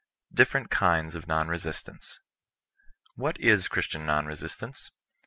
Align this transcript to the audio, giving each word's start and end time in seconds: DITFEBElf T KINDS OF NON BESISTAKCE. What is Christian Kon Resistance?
DITFEBElf 0.33 0.63
T 0.63 0.67
KINDS 0.77 1.13
OF 1.13 1.27
NON 1.27 1.47
BESISTAKCE. 1.49 2.17
What 3.13 3.39
is 3.39 3.67
Christian 3.67 4.07
Kon 4.07 4.25
Resistance? 4.25 4.89